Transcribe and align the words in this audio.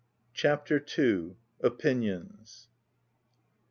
19 0.33 0.33
CHAPTER 0.33 0.85
II. 0.97 1.35
OPINIONS. 1.63 2.69